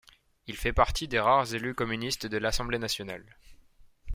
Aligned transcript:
Il 0.47 0.57
fait 0.57 0.73
partie 0.73 1.07
des 1.07 1.19
rares 1.19 1.53
élus 1.53 1.75
communistes 1.75 2.25
de 2.25 2.37
l'Assemblée 2.39 2.79
nationale. 2.79 3.37